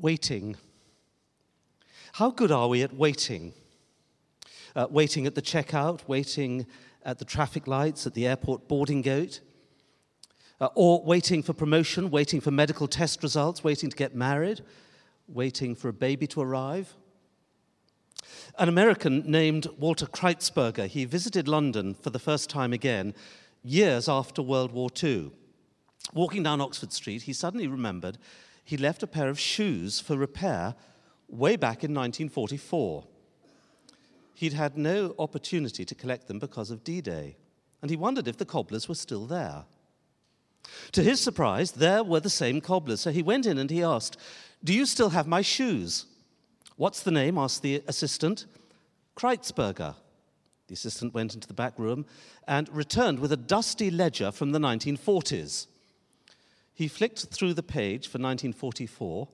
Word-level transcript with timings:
Waiting. 0.00 0.56
How 2.14 2.30
good 2.30 2.50
are 2.50 2.68
we 2.68 2.82
at 2.82 2.94
waiting? 2.94 3.52
Uh, 4.74 4.86
waiting 4.88 5.26
at 5.26 5.34
the 5.34 5.42
checkout, 5.42 6.00
waiting 6.08 6.66
at 7.04 7.18
the 7.18 7.24
traffic 7.26 7.66
lights, 7.66 8.06
at 8.06 8.14
the 8.14 8.26
airport 8.26 8.66
boarding 8.66 9.02
gate, 9.02 9.42
uh, 10.58 10.68
or 10.74 11.04
waiting 11.04 11.42
for 11.42 11.52
promotion, 11.52 12.10
waiting 12.10 12.40
for 12.40 12.50
medical 12.50 12.88
test 12.88 13.22
results, 13.22 13.62
waiting 13.62 13.90
to 13.90 13.96
get 13.96 14.14
married, 14.14 14.62
waiting 15.28 15.74
for 15.74 15.88
a 15.90 15.92
baby 15.92 16.26
to 16.28 16.40
arrive. 16.40 16.96
An 18.58 18.70
American 18.70 19.30
named 19.30 19.66
Walter 19.78 20.06
Kreitzberger, 20.06 20.86
he 20.86 21.04
visited 21.04 21.46
London 21.46 21.92
for 21.92 22.08
the 22.08 22.18
first 22.18 22.48
time 22.48 22.72
again 22.72 23.14
years 23.62 24.08
after 24.08 24.40
World 24.40 24.72
War 24.72 24.88
II. 25.02 25.30
Walking 26.14 26.42
down 26.42 26.62
Oxford 26.62 26.94
Street, 26.94 27.22
he 27.22 27.34
suddenly 27.34 27.68
remembered 27.68 28.16
he 28.64 28.76
left 28.76 29.02
a 29.02 29.06
pair 29.06 29.28
of 29.28 29.38
shoes 29.38 30.00
for 30.00 30.16
repair 30.16 30.74
way 31.28 31.56
back 31.56 31.84
in 31.84 31.94
1944. 31.94 33.04
He'd 34.34 34.52
had 34.52 34.76
no 34.76 35.14
opportunity 35.18 35.84
to 35.84 35.94
collect 35.94 36.26
them 36.26 36.38
because 36.38 36.70
of 36.70 36.84
D 36.84 37.00
Day, 37.00 37.36
and 37.82 37.90
he 37.90 37.96
wondered 37.96 38.28
if 38.28 38.38
the 38.38 38.44
cobblers 38.44 38.88
were 38.88 38.94
still 38.94 39.26
there. 39.26 39.64
To 40.92 41.02
his 41.02 41.20
surprise, 41.20 41.72
there 41.72 42.02
were 42.02 42.20
the 42.20 42.30
same 42.30 42.60
cobblers, 42.60 43.00
so 43.00 43.10
he 43.10 43.22
went 43.22 43.46
in 43.46 43.58
and 43.58 43.70
he 43.70 43.82
asked, 43.82 44.16
Do 44.62 44.72
you 44.72 44.86
still 44.86 45.10
have 45.10 45.26
my 45.26 45.42
shoes? 45.42 46.06
What's 46.76 47.02
the 47.02 47.10
name? 47.10 47.38
asked 47.38 47.62
the 47.62 47.82
assistant. 47.86 48.46
Kreitzberger. 49.16 49.94
The 50.68 50.74
assistant 50.74 51.14
went 51.14 51.34
into 51.34 51.48
the 51.48 51.54
back 51.54 51.78
room 51.78 52.06
and 52.46 52.68
returned 52.70 53.18
with 53.18 53.32
a 53.32 53.36
dusty 53.36 53.90
ledger 53.90 54.30
from 54.30 54.52
the 54.52 54.58
1940s. 54.58 55.66
He 56.80 56.88
flicked 56.88 57.26
through 57.26 57.52
the 57.52 57.62
page 57.62 58.06
for 58.06 58.16
1944. 58.16 59.28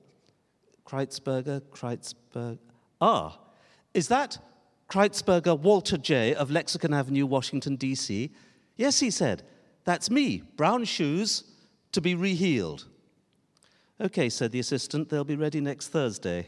Kreitzberger, 0.85 1.61
Kreitzberger. 1.61 2.59
Ah, 2.99 3.39
is 3.93 4.09
that 4.09 4.37
Kreitzberger 4.89 5.57
Walter 5.57 5.97
J. 5.97 6.35
of 6.35 6.51
Lexington 6.51 6.93
Avenue, 6.93 7.25
Washington, 7.25 7.77
D.C.? 7.77 8.33
Yes, 8.75 8.99
he 8.99 9.09
said. 9.09 9.43
That's 9.85 10.09
me, 10.09 10.43
brown 10.57 10.83
shoes, 10.83 11.45
to 11.93 12.01
be 12.01 12.15
rehealed. 12.15 12.83
Okay, 14.01 14.27
said 14.27 14.51
the 14.51 14.59
assistant, 14.59 15.07
they'll 15.07 15.23
be 15.23 15.37
ready 15.37 15.61
next 15.61 15.87
Thursday. 15.87 16.47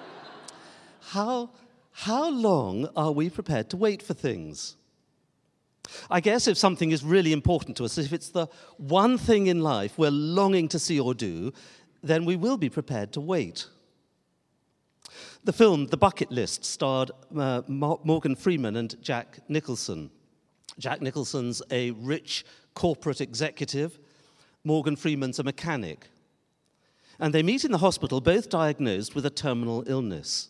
how, 1.08 1.50
how 1.92 2.30
long 2.30 2.88
are 2.96 3.12
we 3.12 3.28
prepared 3.28 3.68
to 3.68 3.76
wait 3.76 4.02
for 4.02 4.14
things? 4.14 4.76
I 6.10 6.20
guess 6.20 6.46
if 6.46 6.56
something 6.56 6.90
is 6.90 7.04
really 7.04 7.32
important 7.32 7.76
to 7.78 7.84
us, 7.84 7.98
if 7.98 8.12
it's 8.12 8.30
the 8.30 8.46
one 8.76 9.18
thing 9.18 9.46
in 9.46 9.60
life 9.60 9.98
we're 9.98 10.10
longing 10.10 10.68
to 10.68 10.78
see 10.78 11.00
or 11.00 11.14
do, 11.14 11.52
then 12.02 12.24
we 12.24 12.36
will 12.36 12.56
be 12.56 12.68
prepared 12.68 13.12
to 13.12 13.20
wait. 13.20 13.66
The 15.44 15.52
film 15.52 15.86
The 15.86 15.96
Bucket 15.96 16.30
List 16.30 16.64
starred 16.64 17.10
uh, 17.36 17.62
Morgan 17.66 18.36
Freeman 18.36 18.76
and 18.76 18.94
Jack 19.02 19.40
Nicholson. 19.48 20.10
Jack 20.78 21.02
Nicholson's 21.02 21.62
a 21.70 21.90
rich 21.92 22.44
corporate 22.74 23.20
executive, 23.20 23.98
Morgan 24.64 24.96
Freeman's 24.96 25.38
a 25.38 25.42
mechanic. 25.42 26.08
And 27.18 27.34
they 27.34 27.42
meet 27.42 27.64
in 27.64 27.72
the 27.72 27.78
hospital, 27.78 28.20
both 28.20 28.48
diagnosed 28.48 29.14
with 29.14 29.26
a 29.26 29.30
terminal 29.30 29.84
illness. 29.86 30.48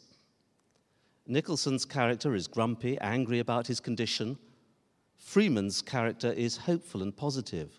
Nicholson's 1.27 1.85
character 1.85 2.35
is 2.35 2.47
grumpy, 2.49 2.99
angry 3.01 3.39
about 3.39 3.67
his 3.67 3.81
condition. 3.81 4.39
Freeman's 5.21 5.83
character 5.83 6.33
is 6.33 6.57
hopeful 6.57 7.03
and 7.03 7.17
positive. 7.17 7.79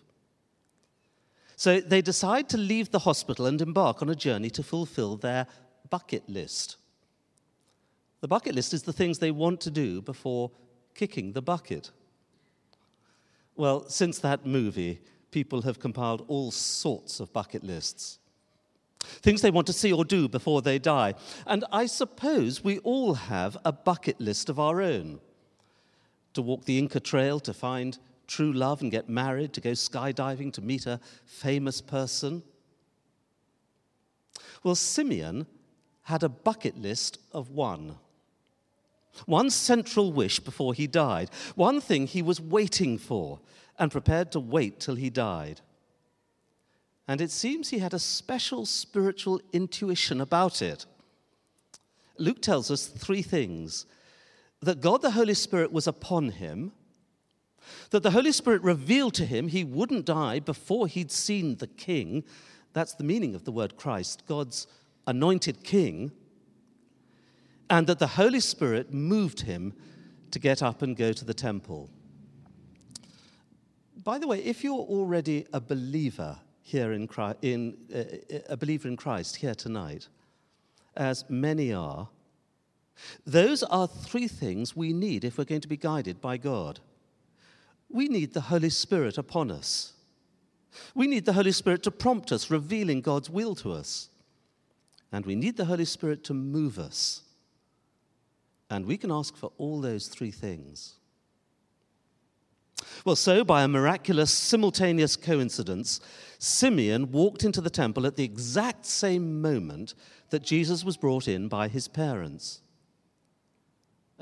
So 1.56 1.80
they 1.80 2.00
decide 2.00 2.48
to 2.50 2.56
leave 2.56 2.90
the 2.90 3.00
hospital 3.00 3.46
and 3.46 3.60
embark 3.60 4.00
on 4.00 4.08
a 4.08 4.14
journey 4.14 4.48
to 4.50 4.62
fulfill 4.62 5.16
their 5.16 5.46
bucket 5.90 6.28
list. 6.28 6.76
The 8.20 8.28
bucket 8.28 8.54
list 8.54 8.72
is 8.72 8.84
the 8.84 8.92
things 8.92 9.18
they 9.18 9.32
want 9.32 9.60
to 9.62 9.70
do 9.70 10.00
before 10.00 10.50
kicking 10.94 11.32
the 11.32 11.42
bucket. 11.42 11.90
Well, 13.56 13.88
since 13.88 14.18
that 14.20 14.46
movie, 14.46 15.00
people 15.30 15.62
have 15.62 15.80
compiled 15.80 16.24
all 16.28 16.52
sorts 16.52 17.20
of 17.20 17.32
bucket 17.32 17.64
lists. 17.64 18.18
Things 19.00 19.42
they 19.42 19.50
want 19.50 19.66
to 19.66 19.72
see 19.72 19.92
or 19.92 20.04
do 20.04 20.28
before 20.28 20.62
they 20.62 20.78
die. 20.78 21.14
And 21.46 21.64
I 21.72 21.86
suppose 21.86 22.62
we 22.62 22.78
all 22.78 23.14
have 23.14 23.58
a 23.64 23.72
bucket 23.72 24.20
list 24.20 24.48
of 24.48 24.60
our 24.60 24.80
own 24.80 25.20
to 26.34 26.42
walk 26.42 26.64
the 26.64 26.78
Inca 26.78 27.00
Trail, 27.00 27.40
to 27.40 27.52
find 27.52 27.98
true 28.26 28.52
love 28.52 28.82
and 28.82 28.90
get 28.90 29.08
married, 29.08 29.52
to 29.54 29.60
go 29.60 29.72
skydiving, 29.72 30.52
to 30.54 30.60
meet 30.60 30.86
a 30.86 31.00
famous 31.24 31.80
person. 31.80 32.42
Well, 34.62 34.74
Simeon 34.74 35.46
had 36.02 36.22
a 36.22 36.28
bucket 36.28 36.78
list 36.78 37.18
of 37.32 37.50
one. 37.50 37.96
One 39.26 39.50
central 39.50 40.12
wish 40.12 40.40
before 40.40 40.74
he 40.74 40.86
died, 40.86 41.30
one 41.54 41.80
thing 41.80 42.06
he 42.06 42.22
was 42.22 42.40
waiting 42.40 42.98
for 42.98 43.40
and 43.78 43.90
prepared 43.90 44.32
to 44.32 44.40
wait 44.40 44.80
till 44.80 44.94
he 44.94 45.10
died. 45.10 45.60
And 47.06 47.20
it 47.20 47.30
seems 47.30 47.68
he 47.68 47.78
had 47.78 47.94
a 47.94 47.98
special 47.98 48.64
spiritual 48.64 49.40
intuition 49.52 50.20
about 50.20 50.62
it. 50.62 50.86
Luke 52.16 52.40
tells 52.40 52.70
us 52.70 52.86
three 52.86 53.22
things 53.22 53.86
that 54.62 54.80
God 54.80 55.02
the 55.02 55.10
Holy 55.10 55.34
Spirit 55.34 55.72
was 55.72 55.86
upon 55.86 56.30
him, 56.30 56.72
that 57.90 58.02
the 58.02 58.12
Holy 58.12 58.32
Spirit 58.32 58.62
revealed 58.62 59.14
to 59.14 59.26
him 59.26 59.48
he 59.48 59.64
wouldn't 59.64 60.06
die 60.06 60.38
before 60.38 60.86
he'd 60.86 61.10
seen 61.10 61.56
the 61.56 61.66
king. 61.66 62.24
That's 62.72 62.94
the 62.94 63.04
meaning 63.04 63.34
of 63.34 63.44
the 63.44 63.52
word 63.52 63.76
Christ, 63.76 64.22
God's 64.26 64.66
anointed 65.06 65.64
king. 65.64 66.12
And 67.68 67.86
that 67.86 67.98
the 67.98 68.06
Holy 68.06 68.40
Spirit 68.40 68.92
moved 68.92 69.40
him 69.42 69.74
to 70.30 70.38
get 70.38 70.62
up 70.62 70.82
and 70.82 70.96
go 70.96 71.12
to 71.12 71.24
the 71.24 71.34
temple. 71.34 71.90
By 74.04 74.18
the 74.18 74.26
way, 74.26 74.38
if 74.38 74.64
you're 74.64 74.74
already 74.74 75.46
a 75.52 75.60
believer 75.60 76.38
here 76.62 76.92
in, 76.92 77.06
Christ, 77.06 77.38
in 77.42 77.76
uh, 77.94 78.04
a 78.48 78.56
believer 78.56 78.88
in 78.88 78.96
Christ 78.96 79.36
here 79.36 79.54
tonight, 79.54 80.08
as 80.96 81.24
many 81.28 81.72
are, 81.72 82.08
those 83.26 83.62
are 83.62 83.86
three 83.86 84.28
things 84.28 84.76
we 84.76 84.92
need 84.92 85.24
if 85.24 85.38
we're 85.38 85.44
going 85.44 85.60
to 85.60 85.68
be 85.68 85.76
guided 85.76 86.20
by 86.20 86.36
God. 86.36 86.80
We 87.88 88.08
need 88.08 88.32
the 88.32 88.42
Holy 88.42 88.70
Spirit 88.70 89.18
upon 89.18 89.50
us. 89.50 89.92
We 90.94 91.06
need 91.06 91.26
the 91.26 91.34
Holy 91.34 91.52
Spirit 91.52 91.82
to 91.82 91.90
prompt 91.90 92.32
us, 92.32 92.50
revealing 92.50 93.02
God's 93.02 93.28
will 93.28 93.54
to 93.56 93.72
us. 93.72 94.08
And 95.12 95.26
we 95.26 95.34
need 95.34 95.56
the 95.56 95.66
Holy 95.66 95.84
Spirit 95.84 96.24
to 96.24 96.34
move 96.34 96.78
us. 96.78 97.22
And 98.70 98.86
we 98.86 98.96
can 98.96 99.12
ask 99.12 99.36
for 99.36 99.52
all 99.58 99.82
those 99.82 100.08
three 100.08 100.30
things. 100.30 100.94
Well, 103.04 103.16
so 103.16 103.44
by 103.44 103.62
a 103.62 103.68
miraculous 103.68 104.30
simultaneous 104.30 105.14
coincidence, 105.14 106.00
Simeon 106.38 107.12
walked 107.12 107.44
into 107.44 107.60
the 107.60 107.70
temple 107.70 108.06
at 108.06 108.16
the 108.16 108.24
exact 108.24 108.86
same 108.86 109.42
moment 109.42 109.94
that 110.30 110.42
Jesus 110.42 110.82
was 110.82 110.96
brought 110.96 111.28
in 111.28 111.48
by 111.48 111.68
his 111.68 111.86
parents. 111.86 112.61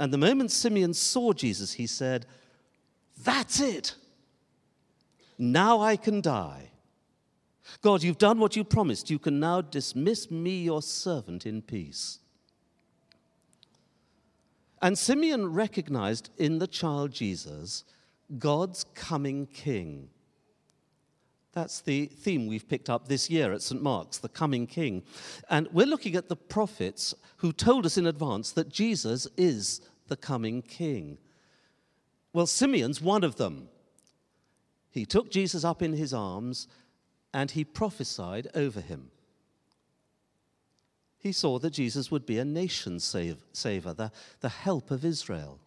And 0.01 0.11
the 0.11 0.19
moment 0.19 0.51
Simeon 0.51 0.95
saw 0.95 1.35
Jesus, 1.35 1.75
he 1.75 1.87
said, 1.87 2.25
That's 3.23 3.61
it. 3.61 3.95
Now 5.39 5.81
I 5.81 5.97
can 5.97 6.23
die. 6.23 6.71
God, 7.83 8.03
you've 8.03 8.17
done 8.17 8.39
what 8.39 8.57
you 8.57 8.65
promised. 8.65 9.11
You 9.11 9.19
can 9.19 9.39
now 9.39 9.61
dismiss 9.61 10.31
me, 10.31 10.63
your 10.63 10.81
servant, 10.81 11.45
in 11.45 11.61
peace. 11.61 12.19
And 14.81 14.99
Simeon 14.99 15.53
recognized 15.53 16.31
in 16.39 16.59
the 16.59 16.67
child 16.67 17.13
Jesus 17.13 17.85
God's 18.39 18.85
coming 18.95 19.47
king. 19.47 20.09
That's 21.53 21.81
the 21.81 22.07
theme 22.07 22.47
we've 22.47 22.69
picked 22.69 22.89
up 22.89 23.09
this 23.09 23.29
year 23.29 23.53
at 23.53 23.61
St. 23.61 23.83
Mark's, 23.83 24.19
the 24.19 24.29
coming 24.29 24.67
king. 24.67 25.03
And 25.51 25.69
we're 25.73 25.87
looking 25.87 26.15
at 26.15 26.29
the 26.29 26.37
prophets 26.37 27.13
who 27.39 27.53
told 27.53 27.85
us 27.85 27.99
in 27.99 28.07
advance 28.07 28.53
that 28.53 28.69
Jesus 28.69 29.27
is 29.37 29.81
the 30.11 30.17
coming 30.17 30.61
king. 30.61 31.17
Well, 32.35 32.47
Simeon's 32.47 33.01
one 33.01 33.25
of 33.25 33.37
them. 33.37 33.69
He 34.91 35.07
took 35.07 35.31
Jesus 35.31 35.65
up 35.65 35.81
in 35.81 35.95
his 35.95 36.13
arms 36.13 36.69
and 37.33 37.51
he 37.51 37.65
prophesied 37.65 38.49
over 38.55 38.81
him. 38.81 39.11
He 41.19 41.33
saw 41.33 41.59
that 41.59 41.71
Jesus 41.71 42.11
would 42.11 42.27
be 42.27 42.39
a 42.39 42.45
nation 42.45 42.99
saver, 42.99 43.95
the, 43.95 44.11
the 44.41 44.49
help 44.49 44.91
of 44.91 45.05
Israel. 45.05 45.59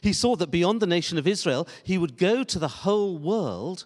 He 0.00 0.12
saw 0.12 0.36
that 0.36 0.50
beyond 0.50 0.80
the 0.80 0.86
nation 0.86 1.18
of 1.18 1.26
Israel, 1.26 1.68
he 1.84 1.98
would 1.98 2.16
go 2.16 2.42
to 2.44 2.58
the 2.58 2.68
whole 2.68 3.18
world, 3.18 3.84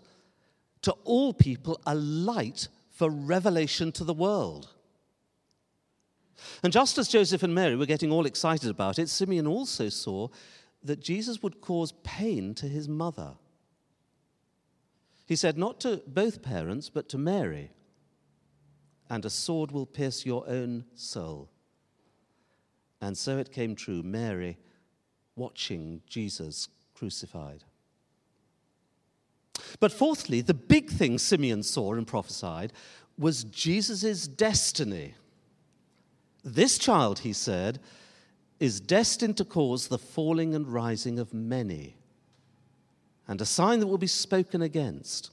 to 0.82 0.92
all 1.04 1.32
people, 1.32 1.80
a 1.86 1.94
light 1.94 2.68
for 2.90 3.10
revelation 3.10 3.92
to 3.92 4.04
the 4.04 4.14
world. 4.14 4.68
And 6.62 6.72
just 6.72 6.98
as 6.98 7.08
Joseph 7.08 7.42
and 7.42 7.54
Mary 7.54 7.76
were 7.76 7.87
getting 7.87 8.10
all 8.10 8.26
excited 8.26 8.70
about 8.70 8.98
it, 8.98 9.08
Simeon 9.08 9.46
also 9.46 9.88
saw 9.88 10.28
that 10.82 11.00
Jesus 11.00 11.42
would 11.42 11.60
cause 11.60 11.92
pain 12.02 12.54
to 12.54 12.66
his 12.66 12.88
mother. 12.88 13.34
He 15.26 15.37
said, 15.37 15.58
not 15.58 15.81
to 15.81 16.02
both 16.06 16.42
parents, 16.42 16.88
but 16.88 17.08
to 17.10 17.19
Mary. 17.19 17.70
and 19.10 19.25
a 19.25 19.31
sword 19.31 19.72
will 19.72 19.84
pierce 19.84 20.25
your 20.25 20.48
own 20.48 20.84
soul. 20.94 21.50
And 23.02 23.19
so 23.19 23.38
it 23.38 23.52
came 23.52 23.75
true, 23.75 24.02
Mary 24.02 24.56
watching 25.34 26.00
Jesus 26.06 26.69
crucified. 26.94 27.64
But 29.81 29.92
fourthly, 29.92 30.40
the 30.40 30.54
big 30.54 30.90
thing 30.90 31.19
Simeon 31.19 31.62
saw 31.62 31.94
and 31.94 32.06
prophesied 32.06 32.72
was 33.19 33.44
Jesus' 33.44 34.28
destiny. 34.28 35.14
This 36.44 36.78
child, 36.78 37.20
he 37.20 37.32
said, 37.32 37.81
is 38.58 38.81
destined 38.81 39.37
to 39.38 39.44
cause 39.44 39.88
the 39.88 39.98
falling 39.98 40.54
and 40.54 40.66
rising 40.66 41.19
of 41.19 41.34
many, 41.34 41.96
and 43.26 43.40
a 43.40 43.46
sign 43.46 43.81
that 43.81 43.87
will 43.87 43.98
be 43.98 44.06
spoken 44.06 44.62
against. 44.62 45.31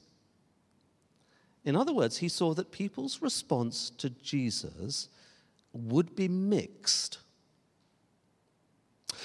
In 1.64 1.76
other 1.76 1.92
words, 1.92 2.18
he 2.18 2.28
saw 2.28 2.54
that 2.54 2.72
people's 2.72 3.20
response 3.20 3.90
to 3.98 4.08
Jesus 4.10 5.08
would 5.72 6.16
be 6.16 6.28
mixed. 6.28 7.18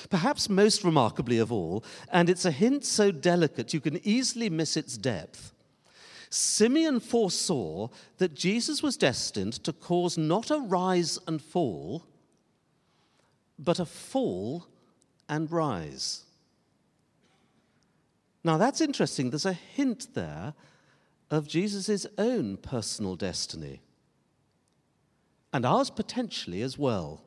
Perhaps 0.09 0.49
most 0.49 0.83
remarkably 0.83 1.37
of 1.37 1.51
all, 1.51 1.83
and 2.11 2.29
it's 2.29 2.45
a 2.45 2.51
hint 2.51 2.83
so 2.83 3.11
delicate 3.11 3.73
you 3.73 3.79
can 3.79 4.05
easily 4.05 4.49
miss 4.49 4.75
its 4.75 4.97
depth, 4.97 5.53
Simeon 6.35 6.99
foresaw 6.99 7.89
that 8.17 8.33
Jesus 8.33 8.81
was 8.81 8.97
destined 8.97 9.53
to 9.63 9.71
cause 9.71 10.17
not 10.17 10.49
a 10.49 10.57
rise 10.57 11.19
and 11.27 11.39
fall, 11.39 12.07
but 13.59 13.79
a 13.79 13.85
fall 13.85 14.65
and 15.29 15.51
rise. 15.51 16.23
Now 18.43 18.57
that's 18.57 18.81
interesting. 18.81 19.29
There's 19.29 19.45
a 19.45 19.53
hint 19.53 20.15
there 20.15 20.55
of 21.29 21.47
Jesus' 21.47 22.07
own 22.17 22.57
personal 22.57 23.15
destiny, 23.15 23.81
and 25.53 25.67
ours 25.67 25.91
potentially 25.91 26.63
as 26.63 26.79
well. 26.79 27.21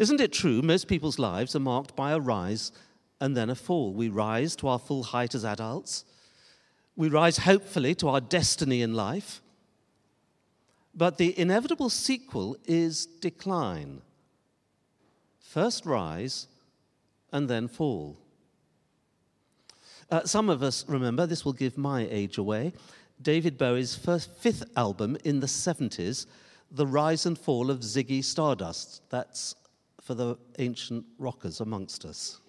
Isn't 0.00 0.20
it 0.20 0.32
true 0.32 0.60
most 0.60 0.88
people's 0.88 1.20
lives 1.20 1.54
are 1.54 1.60
marked 1.60 1.94
by 1.94 2.10
a 2.10 2.18
rise 2.18 2.72
and 3.20 3.36
then 3.36 3.48
a 3.48 3.54
fall? 3.54 3.94
We 3.94 4.08
rise 4.08 4.56
to 4.56 4.66
our 4.66 4.80
full 4.80 5.04
height 5.04 5.36
as 5.36 5.44
adults, 5.44 6.04
we 6.96 7.08
rise 7.08 7.38
hopefully 7.38 7.94
to 7.96 8.08
our 8.08 8.20
destiny 8.20 8.82
in 8.82 8.94
life, 8.94 9.40
but 10.94 11.16
the 11.18 11.38
inevitable 11.38 11.88
sequel 11.88 12.56
is 12.66 13.06
decline. 13.06 14.02
First 15.40 15.86
rise 15.86 16.48
and 17.32 17.48
then 17.48 17.68
fall. 17.68 18.18
Uh, 20.10 20.24
some 20.24 20.50
of 20.50 20.62
us 20.62 20.84
remember, 20.88 21.26
this 21.26 21.44
will 21.44 21.54
give 21.54 21.78
my 21.78 22.06
age 22.10 22.36
away, 22.36 22.74
David 23.22 23.56
Bowie's 23.56 23.94
first, 23.94 24.30
fifth 24.30 24.64
album 24.76 25.16
in 25.24 25.40
the 25.40 25.46
70s, 25.46 26.26
The 26.70 26.86
Rise 26.86 27.24
and 27.24 27.38
Fall 27.38 27.70
of 27.70 27.80
Ziggy 27.80 28.22
Stardust. 28.22 29.02
That's 29.08 29.54
for 30.02 30.14
the 30.14 30.36
ancient 30.58 31.06
rockers 31.18 31.60
amongst 31.60 32.04
us. 32.04 32.41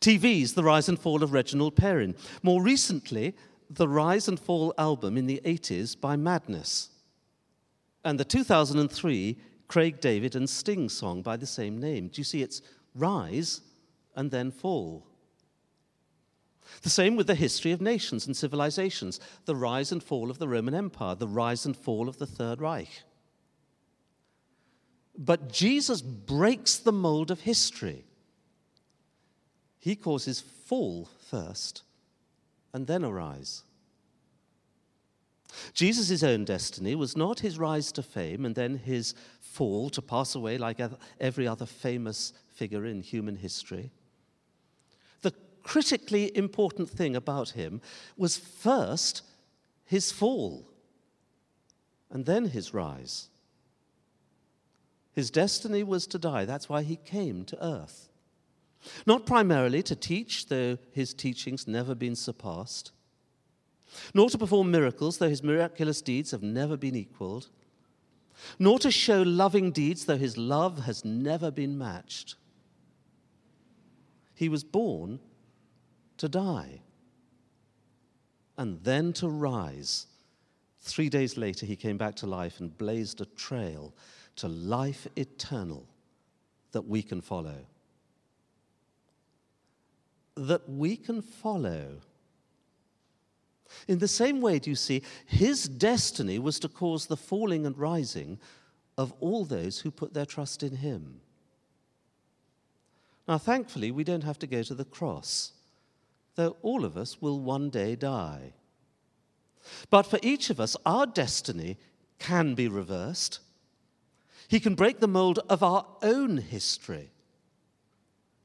TV's 0.00 0.54
The 0.54 0.64
Rise 0.64 0.88
and 0.88 0.98
Fall 0.98 1.22
of 1.22 1.32
Reginald 1.32 1.76
Perrin. 1.76 2.14
More 2.42 2.62
recently, 2.62 3.34
the 3.70 3.88
Rise 3.88 4.28
and 4.28 4.38
Fall 4.38 4.74
album 4.78 5.16
in 5.16 5.26
the 5.26 5.40
80s 5.44 5.98
by 6.00 6.16
Madness. 6.16 6.90
And 8.04 8.20
the 8.20 8.24
2003 8.24 9.36
Craig 9.68 10.00
David 10.00 10.36
and 10.36 10.48
Sting 10.48 10.88
song 10.88 11.22
by 11.22 11.36
the 11.36 11.46
same 11.46 11.78
name. 11.78 12.08
Do 12.08 12.20
you 12.20 12.24
see 12.24 12.42
it's 12.42 12.62
rise 12.94 13.62
and 14.14 14.30
then 14.30 14.50
fall? 14.50 15.06
The 16.82 16.90
same 16.90 17.16
with 17.16 17.26
the 17.26 17.34
history 17.34 17.72
of 17.72 17.80
nations 17.80 18.26
and 18.26 18.36
civilizations, 18.36 19.20
the 19.44 19.56
rise 19.56 19.92
and 19.92 20.02
fall 20.02 20.30
of 20.30 20.38
the 20.38 20.48
Roman 20.48 20.74
Empire, 20.74 21.14
the 21.14 21.28
rise 21.28 21.64
and 21.64 21.76
fall 21.76 22.08
of 22.08 22.18
the 22.18 22.26
Third 22.26 22.60
Reich. 22.60 23.02
But 25.16 25.52
Jesus 25.52 26.02
breaks 26.02 26.76
the 26.76 26.92
mold 26.92 27.30
of 27.30 27.40
history. 27.40 28.04
He 29.86 29.94
causes 29.94 30.40
fall 30.40 31.08
first 31.30 31.84
and 32.74 32.88
then 32.88 33.04
arise. 33.04 33.62
rise. 35.52 35.70
Jesus' 35.72 36.24
own 36.24 36.44
destiny 36.44 36.96
was 36.96 37.16
not 37.16 37.38
his 37.38 37.56
rise 37.56 37.92
to 37.92 38.02
fame 38.02 38.44
and 38.44 38.56
then 38.56 38.78
his 38.78 39.14
fall 39.40 39.88
to 39.90 40.02
pass 40.02 40.34
away 40.34 40.58
like 40.58 40.80
every 41.20 41.46
other 41.46 41.66
famous 41.66 42.32
figure 42.52 42.84
in 42.84 43.00
human 43.00 43.36
history. 43.36 43.92
The 45.22 45.32
critically 45.62 46.36
important 46.36 46.90
thing 46.90 47.14
about 47.14 47.50
him 47.50 47.80
was 48.16 48.36
first 48.36 49.22
his 49.84 50.10
fall 50.10 50.68
and 52.10 52.26
then 52.26 52.46
his 52.46 52.74
rise. 52.74 53.28
His 55.12 55.30
destiny 55.30 55.84
was 55.84 56.08
to 56.08 56.18
die. 56.18 56.44
That's 56.44 56.68
why 56.68 56.82
he 56.82 56.96
came 56.96 57.44
to 57.44 57.64
earth. 57.64 58.08
Not 59.06 59.26
primarily 59.26 59.82
to 59.84 59.96
teach, 59.96 60.46
though 60.46 60.78
his 60.92 61.14
teachings 61.14 61.66
never 61.66 61.94
been 61.94 62.16
surpassed, 62.16 62.92
nor 64.14 64.30
to 64.30 64.38
perform 64.38 64.70
miracles, 64.70 65.18
though 65.18 65.28
his 65.28 65.42
miraculous 65.42 66.02
deeds 66.02 66.30
have 66.30 66.42
never 66.42 66.76
been 66.76 66.96
equaled, 66.96 67.48
nor 68.58 68.78
to 68.78 68.90
show 68.90 69.22
loving 69.22 69.70
deeds, 69.70 70.04
though 70.04 70.18
his 70.18 70.36
love 70.36 70.84
has 70.84 71.04
never 71.04 71.50
been 71.50 71.78
matched. 71.78 72.36
He 74.34 74.48
was 74.48 74.64
born 74.64 75.20
to 76.18 76.28
die 76.28 76.82
and 78.58 78.82
then 78.84 79.12
to 79.14 79.28
rise. 79.28 80.06
Three 80.80 81.08
days 81.08 81.36
later, 81.36 81.66
he 81.66 81.76
came 81.76 81.98
back 81.98 82.16
to 82.16 82.26
life 82.26 82.60
and 82.60 82.76
blazed 82.76 83.20
a 83.20 83.26
trail 83.26 83.94
to 84.36 84.48
life 84.48 85.06
eternal 85.16 85.86
that 86.72 86.86
we 86.86 87.02
can 87.02 87.20
follow. 87.20 87.66
That 90.36 90.68
we 90.68 90.96
can 90.96 91.22
follow. 91.22 92.00
In 93.88 93.98
the 93.98 94.08
same 94.08 94.40
way, 94.40 94.58
do 94.58 94.70
you 94.70 94.76
see, 94.76 95.02
his 95.26 95.68
destiny 95.68 96.38
was 96.38 96.58
to 96.60 96.68
cause 96.68 97.06
the 97.06 97.16
falling 97.16 97.66
and 97.66 97.76
rising 97.76 98.38
of 98.96 99.12
all 99.20 99.44
those 99.44 99.80
who 99.80 99.90
put 99.90 100.14
their 100.14 100.26
trust 100.26 100.62
in 100.62 100.76
him. 100.76 101.20
Now, 103.26 103.38
thankfully, 103.38 103.90
we 103.90 104.04
don't 104.04 104.24
have 104.24 104.38
to 104.38 104.46
go 104.46 104.62
to 104.62 104.74
the 104.74 104.84
cross, 104.84 105.52
though 106.36 106.56
all 106.62 106.84
of 106.84 106.96
us 106.96 107.20
will 107.20 107.40
one 107.40 107.70
day 107.70 107.96
die. 107.96 108.52
But 109.90 110.04
for 110.04 110.20
each 110.22 110.48
of 110.48 110.60
us, 110.60 110.76
our 110.86 111.06
destiny 111.06 111.76
can 112.18 112.54
be 112.54 112.68
reversed 112.68 113.40
he 114.48 114.60
can 114.60 114.74
break 114.74 115.00
the 115.00 115.08
mold 115.08 115.40
of 115.48 115.62
our 115.62 115.86
own 116.02 116.38
history. 116.38 117.10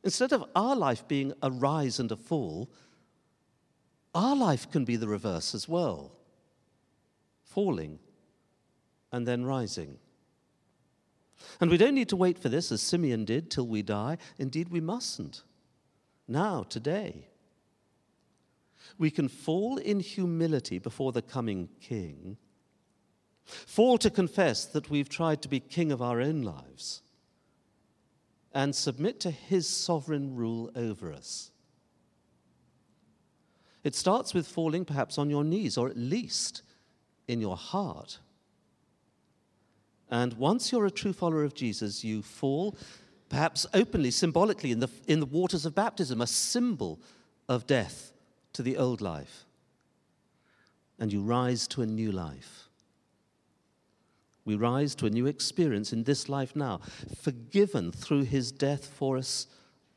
Instead 0.04 0.34
of 0.34 0.44
our 0.56 0.76
life 0.76 1.08
being 1.08 1.34
a 1.42 1.52
rise 1.52 2.00
and 2.00 2.12
a 2.12 2.16
fall, 2.16 2.70
our 4.14 4.36
life 4.36 4.70
can 4.70 4.84
be 4.84 4.96
the 4.96 5.08
reverse 5.08 5.54
as 5.56 5.68
well 5.68 6.12
falling 7.44 8.00
and 9.12 9.28
then 9.28 9.44
rising. 9.44 9.98
And 11.60 11.70
we 11.70 11.78
don't 11.78 11.96
need 11.96 12.08
to 12.10 12.16
wait 12.16 12.40
for 12.40 12.48
this, 12.48 12.72
as 12.72 12.82
Simeon 12.82 13.26
did, 13.26 13.52
till 13.52 13.68
we 13.68 13.82
die. 13.82 14.18
Indeed, 14.38 14.70
we 14.70 14.80
mustn't. 14.80 15.44
Now, 16.30 16.64
today. 16.64 17.28
We 18.98 19.12
can 19.12 19.28
fall 19.28 19.78
in 19.78 20.00
humility 20.00 20.80
before 20.80 21.12
the 21.12 21.22
coming 21.22 21.68
king 21.82 22.38
Fall 23.44 23.98
to 23.98 24.10
confess 24.10 24.66
that 24.66 24.90
we've 24.90 25.10
tried 25.10 25.42
to 25.42 25.50
be 25.50 25.60
king 25.60 25.92
of 25.92 26.02
our 26.02 26.22
own 26.22 26.42
lives 26.42 27.02
and 28.54 28.76
submit 28.76 29.20
to 29.22 29.32
his 29.32 29.68
sovereign 29.68 30.36
rule 30.36 30.70
over 30.76 31.12
us. 31.12 31.52
It 33.84 33.96
starts 33.96 34.34
with 34.34 34.48
falling 34.48 34.86
perhaps 34.86 35.18
on 35.18 35.30
your 35.30 35.44
knees, 35.44 35.78
or 35.78 35.90
at 35.90 35.98
least 35.98 36.62
in 37.28 37.42
your 37.42 37.58
heart. 37.58 38.20
And 40.10 40.34
once 40.34 40.72
you're 40.72 40.86
a 40.86 40.92
true 40.92 41.14
follower 41.14 41.44
of 41.44 41.56
Jesus, 41.56 42.04
you 42.04 42.22
fall, 42.22 42.76
perhaps 43.30 43.66
openly, 43.74 44.12
symbolically, 44.12 44.72
in 44.72 44.80
the, 44.80 44.90
in 45.08 45.22
the 45.22 45.26
waters 45.26 45.66
of 45.66 45.74
baptism, 45.74 46.22
a 46.22 46.28
symbol 46.28 47.00
of 47.48 47.66
death 47.66 48.12
to 48.54 48.62
the 48.62 48.78
old 48.78 49.02
life. 49.02 49.46
And 51.00 51.12
you 51.12 51.22
rise 51.22 51.68
to 51.70 51.82
a 51.82 51.86
new 51.86 52.12
life. 52.12 52.68
We 54.46 54.56
rise 54.56 54.96
to 54.96 55.06
a 55.06 55.10
new 55.10 55.28
experience 55.28 55.94
in 55.94 56.04
this 56.04 56.28
life 56.28 56.56
now, 56.56 56.82
forgiven 57.22 57.92
through 57.92 58.24
his 58.24 58.52
death 58.52 58.86
for 58.86 59.18
us 59.18 59.48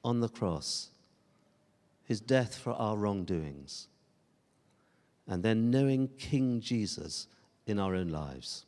on 0.05 0.21
the 0.21 0.29
cross, 0.29 0.91
his 2.05 2.21
death 2.21 2.57
for 2.57 2.73
our 2.73 2.97
wrongdoings, 2.97 3.89
and 5.27 5.43
then 5.43 5.71
knowing 5.71 6.09
King 6.19 6.61
Jesus 6.61 7.27
in 7.67 7.79
our 7.79 7.95
own 7.95 8.09
lives. 8.09 8.67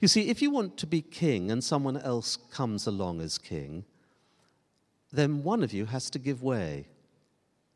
You 0.00 0.08
see, 0.08 0.28
if 0.28 0.42
you 0.42 0.50
want 0.50 0.76
to 0.78 0.86
be 0.86 1.02
king 1.02 1.50
and 1.50 1.62
someone 1.62 1.96
else 1.96 2.36
comes 2.36 2.86
along 2.86 3.20
as 3.20 3.38
king, 3.38 3.84
then 5.12 5.42
one 5.42 5.62
of 5.62 5.72
you 5.72 5.86
has 5.86 6.10
to 6.10 6.18
give 6.18 6.42
way. 6.42 6.86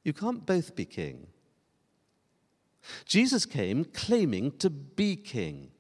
You 0.05 0.13
can't 0.13 0.47
both 0.47 0.77
be 0.77 0.85
king. 0.85 1.27
Jesus 3.05 3.45
came 3.45 3.85
claiming 3.85 4.53
to 4.59 4.71
be 4.71 5.17
king. 5.17 5.71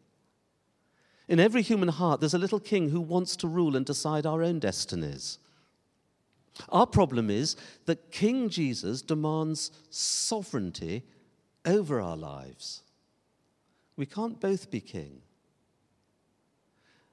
In 1.28 1.40
every 1.40 1.62
human 1.62 1.88
heart, 1.88 2.20
there's 2.20 2.34
a 2.34 2.38
little 2.38 2.60
king 2.60 2.90
who 2.90 3.00
wants 3.00 3.36
to 3.36 3.48
rule 3.48 3.76
and 3.76 3.84
decide 3.84 4.26
our 4.26 4.42
own 4.42 4.58
destinies. 4.58 5.38
Our 6.68 6.86
problem 6.86 7.30
is 7.30 7.56
that 7.86 8.10
King 8.10 8.48
Jesus 8.48 9.02
demands 9.02 9.70
sovereignty 9.90 11.02
over 11.64 12.00
our 12.00 12.16
lives. 12.16 12.82
We 13.96 14.06
can't 14.06 14.40
both 14.40 14.70
be 14.70 14.80
king. 14.80 15.20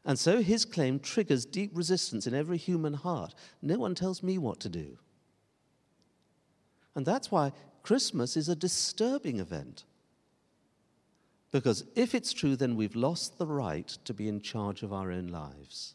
And 0.05 0.19
so 0.19 0.41
his 0.41 0.65
claim 0.65 0.99
triggers 0.99 1.45
deep 1.45 1.71
resistance 1.73 2.27
in 2.27 2.33
every 2.33 2.57
human 2.57 2.93
heart. 2.93 3.33
No 3.61 3.77
one 3.77 3.95
tells 3.95 4.21
me 4.21 4.37
what 4.37 4.59
to 4.61 4.69
do. 4.69 4.97
And 6.95 7.05
that's 7.05 7.31
why 7.31 7.53
Christmas 7.83 8.37
is 8.37 8.49
a 8.49 8.55
disturbing 8.55 9.39
event. 9.39 9.85
Because 11.53 11.85
if 11.95 12.15
it's 12.15 12.33
true, 12.33 12.55
then 12.55 12.75
we've 12.75 12.95
lost 12.95 13.37
the 13.37 13.45
right 13.45 13.87
to 14.05 14.13
be 14.13 14.27
in 14.27 14.41
charge 14.41 14.81
of 14.81 14.91
our 14.91 15.11
own 15.11 15.27
lives. 15.27 15.93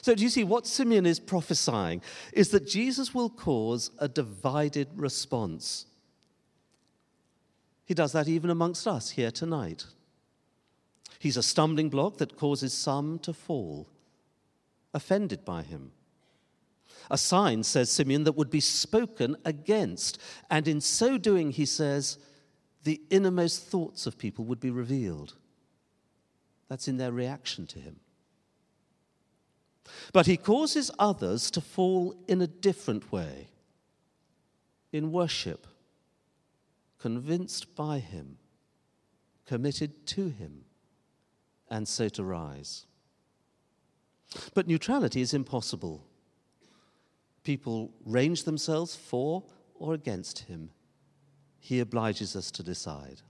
So, 0.00 0.14
do 0.14 0.22
you 0.22 0.30
see 0.30 0.44
what 0.44 0.66
Simeon 0.66 1.04
is 1.04 1.20
prophesying? 1.20 2.00
Is 2.32 2.48
that 2.48 2.66
Jesus 2.66 3.14
will 3.14 3.28
cause 3.28 3.90
a 3.98 4.08
divided 4.08 4.88
response. 4.96 5.84
He 7.84 7.92
does 7.92 8.12
that 8.12 8.28
even 8.28 8.48
amongst 8.48 8.88
us 8.88 9.10
here 9.10 9.30
tonight. 9.30 9.84
He's 11.18 11.36
a 11.36 11.42
stumbling 11.42 11.90
block 11.90 12.16
that 12.16 12.36
causes 12.36 12.72
some 12.72 13.18
to 13.20 13.34
fall, 13.34 13.88
offended 14.94 15.44
by 15.44 15.62
him. 15.62 15.92
A 17.10 17.18
sign, 17.18 17.62
says 17.62 17.90
Simeon, 17.90 18.24
that 18.24 18.36
would 18.36 18.50
be 18.50 18.60
spoken 18.60 19.36
against. 19.44 20.18
And 20.50 20.66
in 20.66 20.80
so 20.80 21.18
doing, 21.18 21.50
he 21.50 21.66
says, 21.66 22.18
the 22.86 23.02
innermost 23.10 23.64
thoughts 23.64 24.06
of 24.06 24.16
people 24.16 24.44
would 24.44 24.60
be 24.60 24.70
revealed. 24.70 25.34
That's 26.68 26.86
in 26.86 26.98
their 26.98 27.10
reaction 27.10 27.66
to 27.66 27.80
him. 27.80 27.96
But 30.12 30.26
he 30.26 30.36
causes 30.36 30.90
others 30.96 31.50
to 31.50 31.60
fall 31.60 32.14
in 32.28 32.40
a 32.40 32.46
different 32.46 33.10
way 33.10 33.48
in 34.92 35.10
worship, 35.10 35.66
convinced 37.00 37.74
by 37.74 37.98
him, 37.98 38.38
committed 39.46 40.06
to 40.06 40.28
him, 40.28 40.64
and 41.68 41.88
so 41.88 42.08
to 42.10 42.22
rise. 42.22 42.86
But 44.54 44.68
neutrality 44.68 45.20
is 45.20 45.34
impossible. 45.34 46.06
People 47.42 47.90
range 48.04 48.44
themselves 48.44 48.94
for 48.94 49.42
or 49.74 49.92
against 49.92 50.38
him. 50.40 50.70
He 51.66 51.80
obliges 51.80 52.36
us 52.36 52.52
to 52.52 52.62
decide. 52.62 53.22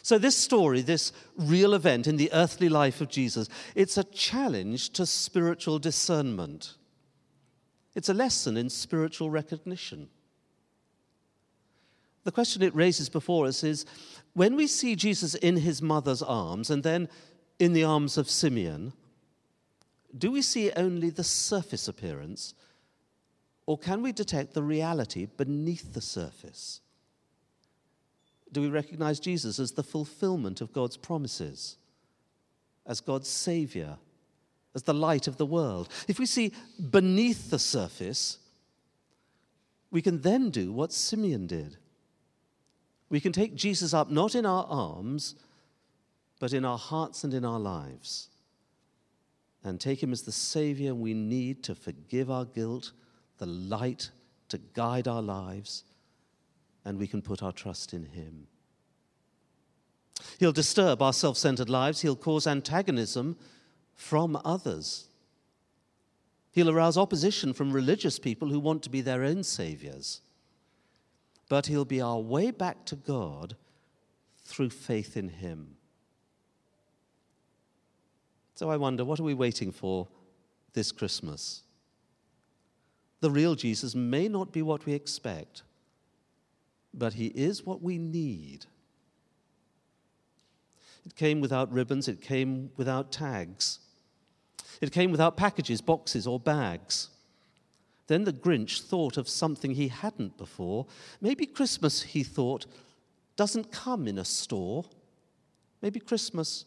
So, 0.00 0.16
this 0.16 0.34
story, 0.34 0.80
this 0.80 1.12
real 1.36 1.74
event 1.74 2.06
in 2.06 2.16
the 2.16 2.32
earthly 2.32 2.70
life 2.70 3.02
of 3.02 3.10
Jesus, 3.10 3.50
it's 3.74 3.98
a 3.98 4.04
challenge 4.04 4.88
to 4.94 5.04
spiritual 5.04 5.78
discernment. 5.78 6.76
It's 7.94 8.08
a 8.08 8.14
lesson 8.14 8.56
in 8.56 8.70
spiritual 8.70 9.28
recognition. 9.28 10.08
The 12.24 12.32
question 12.32 12.62
it 12.62 12.74
raises 12.74 13.10
before 13.10 13.44
us 13.44 13.62
is 13.62 13.84
when 14.32 14.56
we 14.56 14.68
see 14.68 14.96
Jesus 14.96 15.34
in 15.34 15.58
his 15.58 15.82
mother's 15.82 16.22
arms 16.22 16.70
and 16.70 16.82
then 16.82 17.10
in 17.58 17.74
the 17.74 17.84
arms 17.84 18.16
of 18.16 18.30
Simeon, 18.30 18.94
do 20.16 20.30
we 20.30 20.40
see 20.40 20.72
only 20.72 21.10
the 21.10 21.22
surface 21.22 21.86
appearance, 21.86 22.54
or 23.66 23.78
can 23.78 24.02
we 24.02 24.12
detect 24.12 24.54
the 24.54 24.62
reality 24.62 25.26
beneath 25.36 25.92
the 25.92 26.00
surface? 26.00 26.80
do 28.52 28.60
we 28.60 28.68
recognize 28.68 29.18
Jesus 29.18 29.58
as 29.58 29.72
the 29.72 29.82
fulfillment 29.82 30.60
of 30.60 30.72
God's 30.72 30.96
promises, 30.96 31.78
as 32.86 33.00
God's 33.00 33.28
Savior, 33.28 33.96
as 34.74 34.82
the 34.82 34.94
light 34.94 35.26
of 35.26 35.38
the 35.38 35.46
world? 35.46 35.88
If 36.06 36.18
we 36.18 36.26
see 36.26 36.52
beneath 36.90 37.50
the 37.50 37.58
surface, 37.58 38.38
we 39.90 40.02
can 40.02 40.20
then 40.20 40.50
do 40.50 40.70
what 40.70 40.92
Simeon 40.92 41.46
did. 41.46 41.78
We 43.08 43.20
can 43.20 43.32
take 43.32 43.54
Jesus 43.54 43.94
up 43.94 44.10
not 44.10 44.34
in 44.34 44.44
our 44.44 44.66
arms, 44.68 45.34
but 46.38 46.52
in 46.52 46.64
our 46.64 46.78
hearts 46.78 47.24
and 47.24 47.32
in 47.32 47.44
our 47.44 47.60
lives, 47.60 48.28
and 49.64 49.80
take 49.80 50.02
him 50.02 50.12
as 50.12 50.22
the 50.22 50.32
Savior 50.32 50.94
we 50.94 51.14
need 51.14 51.62
to 51.64 51.74
forgive 51.74 52.30
our 52.30 52.44
guilt, 52.44 52.92
the 53.42 53.46
light 53.46 54.08
to 54.48 54.58
guide 54.72 55.08
our 55.08 55.20
lives 55.20 55.82
and 56.84 56.96
we 56.96 57.08
can 57.08 57.20
put 57.20 57.42
our 57.42 57.50
trust 57.50 57.92
in 57.92 58.04
Him. 58.04 58.46
He'll 60.38 60.52
disturb 60.52 61.02
our 61.02 61.12
self 61.12 61.36
centered 61.36 61.68
lives, 61.68 62.02
He'll 62.02 62.14
cause 62.14 62.46
antagonism 62.46 63.36
from 63.96 64.40
others. 64.44 65.08
He'll 66.52 66.70
arouse 66.70 66.96
opposition 66.96 67.52
from 67.52 67.72
religious 67.72 68.20
people 68.20 68.48
who 68.48 68.60
want 68.60 68.84
to 68.84 68.90
be 68.90 69.00
their 69.00 69.24
own 69.24 69.42
saviors. 69.42 70.20
But 71.48 71.66
He'll 71.66 71.84
be 71.84 72.00
our 72.00 72.20
way 72.20 72.52
back 72.52 72.84
to 72.86 72.94
God 72.94 73.56
through 74.44 74.70
faith 74.70 75.16
in 75.16 75.28
Him. 75.28 75.74
So 78.54 78.70
I 78.70 78.76
wonder, 78.76 79.04
what 79.04 79.18
are 79.18 79.24
we 79.24 79.34
waiting 79.34 79.72
for 79.72 80.06
this 80.74 80.92
Christmas? 80.92 81.64
The 83.22 83.30
real 83.30 83.54
Jesus 83.54 83.94
may 83.94 84.28
not 84.28 84.52
be 84.52 84.60
what 84.60 84.84
we 84.84 84.92
expect 84.92 85.62
but 86.94 87.14
He 87.14 87.26
is 87.26 87.64
what 87.64 87.82
we 87.82 87.98
need. 87.98 88.66
It 91.04 91.16
came 91.16 91.40
without 91.40 91.72
ribbons, 91.72 92.06
it 92.08 92.20
came 92.20 92.70
without 92.76 93.10
tags, 93.10 93.80
it 94.80 94.92
came 94.92 95.10
without 95.10 95.36
packages, 95.36 95.80
boxes, 95.80 96.26
or 96.26 96.38
bags. 96.38 97.08
Then 98.06 98.24
the 98.24 98.32
Grinch 98.32 98.82
thought 98.82 99.16
of 99.16 99.28
something 99.28 99.74
he 99.74 99.88
hadn't 99.88 100.36
before. 100.36 100.86
Maybe 101.20 101.46
Christmas, 101.46 102.02
he 102.02 102.24
thought, 102.24 102.66
doesn't 103.36 103.70
come 103.70 104.08
in 104.08 104.18
a 104.18 104.24
store. 104.24 104.84
Maybe 105.80 106.00
Christmas, 106.00 106.64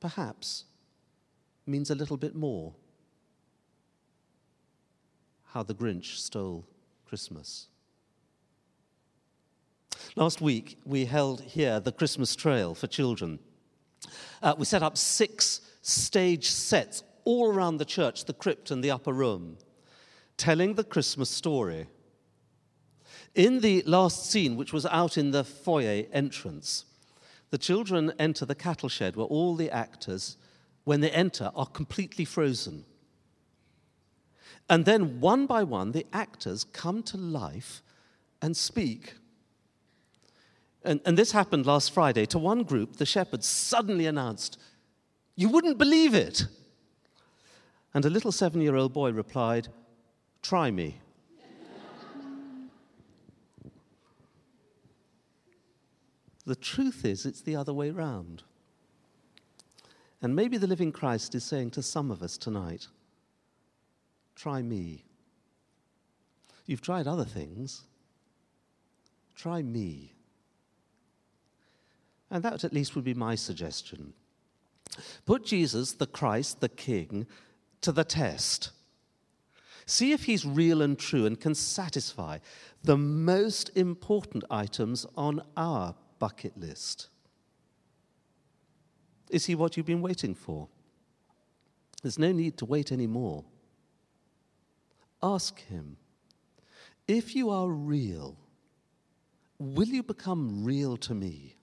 perhaps, 0.00 0.64
means 1.66 1.90
a 1.90 1.94
little 1.94 2.16
bit 2.16 2.34
more. 2.34 2.72
How 5.52 5.62
the 5.62 5.74
Grinch 5.74 6.16
stole 6.16 6.64
Christmas. 7.04 7.66
Last 10.16 10.40
week, 10.40 10.78
we 10.86 11.04
held 11.04 11.42
here 11.42 11.78
the 11.78 11.92
Christmas 11.92 12.34
Trail 12.34 12.74
for 12.74 12.86
children. 12.86 13.38
Uh, 14.42 14.54
we 14.56 14.64
set 14.64 14.82
up 14.82 14.96
six 14.96 15.60
stage 15.82 16.48
sets 16.48 17.02
all 17.24 17.52
around 17.52 17.76
the 17.76 17.84
church, 17.84 18.24
the 18.24 18.32
crypt 18.32 18.70
and 18.70 18.82
the 18.82 18.90
upper 18.90 19.12
room, 19.12 19.58
telling 20.38 20.72
the 20.72 20.84
Christmas 20.84 21.28
story. 21.28 21.86
In 23.34 23.60
the 23.60 23.82
last 23.82 24.30
scene, 24.30 24.56
which 24.56 24.72
was 24.72 24.86
out 24.86 25.18
in 25.18 25.32
the 25.32 25.44
foyer 25.44 26.06
entrance, 26.14 26.86
the 27.50 27.58
children 27.58 28.14
enter 28.18 28.46
the 28.46 28.54
cattle 28.54 28.88
shed 28.88 29.16
where 29.16 29.26
all 29.26 29.54
the 29.54 29.70
actors, 29.70 30.38
when 30.84 31.02
they 31.02 31.10
enter, 31.10 31.50
are 31.54 31.66
completely 31.66 32.24
frozen. 32.24 32.86
And 34.68 34.84
then, 34.84 35.20
one 35.20 35.46
by 35.46 35.62
one, 35.64 35.92
the 35.92 36.06
actors 36.12 36.64
come 36.64 37.02
to 37.04 37.16
life 37.16 37.82
and 38.40 38.56
speak. 38.56 39.14
And, 40.84 41.00
and 41.04 41.16
this 41.16 41.32
happened 41.32 41.66
last 41.66 41.92
Friday. 41.92 42.26
To 42.26 42.38
one 42.38 42.62
group, 42.62 42.96
the 42.96 43.06
shepherds 43.06 43.46
suddenly 43.46 44.06
announced, 44.06 44.58
You 45.36 45.48
wouldn't 45.48 45.78
believe 45.78 46.14
it. 46.14 46.46
And 47.94 48.04
a 48.04 48.10
little 48.10 48.32
seven 48.32 48.60
year 48.60 48.76
old 48.76 48.92
boy 48.92 49.12
replied, 49.12 49.68
Try 50.42 50.70
me. 50.70 50.98
the 56.46 56.56
truth 56.56 57.04
is, 57.04 57.26
it's 57.26 57.42
the 57.42 57.56
other 57.56 57.72
way 57.72 57.90
round. 57.90 58.42
And 60.22 60.34
maybe 60.34 60.56
the 60.56 60.66
living 60.66 60.92
Christ 60.92 61.34
is 61.34 61.44
saying 61.44 61.72
to 61.72 61.82
some 61.82 62.10
of 62.10 62.22
us 62.22 62.38
tonight, 62.38 62.86
Try 64.34 64.62
me. 64.62 65.04
You've 66.66 66.80
tried 66.80 67.06
other 67.06 67.24
things. 67.24 67.82
Try 69.34 69.62
me. 69.62 70.14
And 72.30 72.42
that 72.42 72.64
at 72.64 72.72
least 72.72 72.94
would 72.94 73.04
be 73.04 73.14
my 73.14 73.34
suggestion. 73.34 74.14
Put 75.26 75.44
Jesus, 75.44 75.92
the 75.92 76.06
Christ, 76.06 76.60
the 76.60 76.68
King, 76.68 77.26
to 77.80 77.92
the 77.92 78.04
test. 78.04 78.70
See 79.86 80.12
if 80.12 80.24
he's 80.24 80.44
real 80.44 80.80
and 80.80 80.98
true 80.98 81.26
and 81.26 81.38
can 81.38 81.54
satisfy 81.54 82.38
the 82.84 82.96
most 82.96 83.70
important 83.76 84.44
items 84.50 85.06
on 85.16 85.42
our 85.56 85.94
bucket 86.18 86.56
list. 86.56 87.08
Is 89.28 89.46
he 89.46 89.54
what 89.54 89.76
you've 89.76 89.86
been 89.86 90.02
waiting 90.02 90.34
for? 90.34 90.68
There's 92.02 92.18
no 92.18 92.32
need 92.32 92.58
to 92.58 92.64
wait 92.64 92.92
anymore. 92.92 93.44
Ask 95.22 95.60
him 95.60 95.96
if 97.06 97.34
you 97.34 97.50
are 97.50 97.68
real, 97.68 98.36
Will 99.62 99.86
you 99.86 100.02
become 100.02 100.64
real 100.64 100.96
to 100.96 101.14
me? 101.14 101.54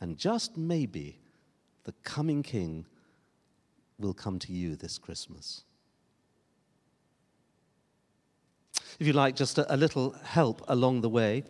And 0.00 0.18
just 0.18 0.56
maybe 0.56 1.20
the 1.84 1.92
coming 2.02 2.42
King 2.42 2.84
will 3.96 4.12
come 4.12 4.40
to 4.40 4.52
you 4.52 4.74
this 4.74 4.98
Christmas. 4.98 5.62
If 8.98 9.06
you 9.06 9.12
like, 9.12 9.36
just 9.36 9.56
a, 9.56 9.72
a 9.72 9.76
little 9.76 10.16
help 10.24 10.64
along 10.66 11.02
the 11.02 11.08
way. 11.08 11.44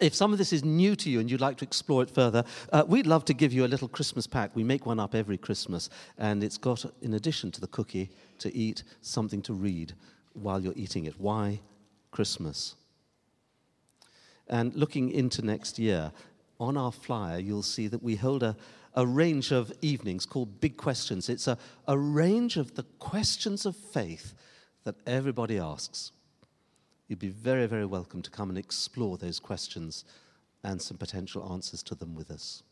If 0.00 0.14
some 0.14 0.32
of 0.32 0.38
this 0.38 0.52
is 0.52 0.64
new 0.64 0.96
to 0.96 1.10
you 1.10 1.20
and 1.20 1.30
you'd 1.30 1.40
like 1.40 1.56
to 1.58 1.64
explore 1.64 2.02
it 2.02 2.10
further, 2.10 2.44
uh, 2.72 2.84
we'd 2.86 3.06
love 3.06 3.24
to 3.26 3.34
give 3.34 3.52
you 3.52 3.64
a 3.64 3.68
little 3.68 3.88
Christmas 3.88 4.26
pack. 4.26 4.54
We 4.54 4.64
make 4.64 4.86
one 4.86 5.00
up 5.00 5.14
every 5.14 5.38
Christmas, 5.38 5.90
and 6.18 6.42
it's 6.42 6.58
got, 6.58 6.84
in 7.02 7.14
addition 7.14 7.50
to 7.52 7.60
the 7.60 7.66
cookie 7.66 8.10
to 8.38 8.54
eat, 8.54 8.82
something 9.00 9.42
to 9.42 9.52
read 9.52 9.94
while 10.34 10.60
you're 10.60 10.74
eating 10.76 11.04
it. 11.04 11.20
Why 11.20 11.60
Christmas? 12.10 12.74
And 14.48 14.74
looking 14.74 15.10
into 15.10 15.42
next 15.42 15.78
year, 15.78 16.12
on 16.58 16.76
our 16.76 16.92
flyer, 16.92 17.38
you'll 17.38 17.62
see 17.62 17.86
that 17.88 18.02
we 18.02 18.16
hold 18.16 18.42
a, 18.42 18.56
a 18.94 19.06
range 19.06 19.52
of 19.52 19.72
evenings 19.80 20.26
called 20.26 20.60
Big 20.60 20.76
Questions. 20.76 21.28
It's 21.28 21.46
a, 21.46 21.56
a 21.86 21.96
range 21.96 22.56
of 22.56 22.74
the 22.74 22.82
questions 22.98 23.64
of 23.64 23.76
faith 23.76 24.34
that 24.84 24.96
everybody 25.06 25.58
asks. 25.58 26.12
You'd 27.10 27.18
be 27.18 27.28
very, 27.28 27.66
very 27.66 27.86
welcome 27.86 28.22
to 28.22 28.30
come 28.30 28.50
and 28.50 28.56
explore 28.56 29.18
those 29.18 29.40
questions 29.40 30.04
and 30.62 30.80
some 30.80 30.96
potential 30.96 31.52
answers 31.52 31.82
to 31.82 31.96
them 31.96 32.14
with 32.14 32.30
us. 32.30 32.62